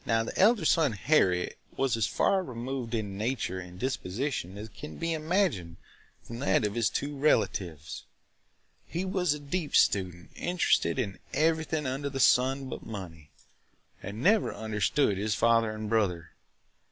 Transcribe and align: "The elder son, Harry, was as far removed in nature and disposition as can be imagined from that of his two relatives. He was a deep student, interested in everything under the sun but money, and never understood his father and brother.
"The 0.03 0.33
elder 0.35 0.65
son, 0.65 0.93
Harry, 0.93 1.53
was 1.77 1.95
as 1.95 2.07
far 2.07 2.41
removed 2.43 2.95
in 2.95 3.19
nature 3.19 3.59
and 3.59 3.77
disposition 3.79 4.57
as 4.57 4.67
can 4.69 4.97
be 4.97 5.13
imagined 5.13 5.77
from 6.23 6.39
that 6.39 6.65
of 6.65 6.73
his 6.73 6.89
two 6.89 7.15
relatives. 7.15 8.05
He 8.87 9.05
was 9.05 9.35
a 9.35 9.39
deep 9.39 9.75
student, 9.75 10.31
interested 10.35 10.97
in 10.97 11.19
everything 11.35 11.85
under 11.85 12.09
the 12.09 12.19
sun 12.19 12.67
but 12.67 12.83
money, 12.83 13.29
and 14.01 14.23
never 14.23 14.51
understood 14.51 15.19
his 15.19 15.35
father 15.35 15.69
and 15.69 15.87
brother. 15.87 16.31